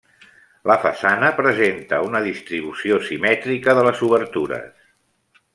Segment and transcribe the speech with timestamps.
[0.71, 4.73] La façana presenta una distribució simètrica de les obertures.